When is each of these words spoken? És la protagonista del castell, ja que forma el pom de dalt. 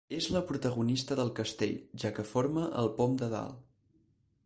És 0.19 0.27
la 0.35 0.39
protagonista 0.51 1.17
del 1.19 1.29
castell, 1.41 1.77
ja 2.05 2.13
que 2.17 2.27
forma 2.33 2.67
el 2.85 2.93
pom 3.01 3.19
de 3.23 3.33
dalt. 3.37 3.65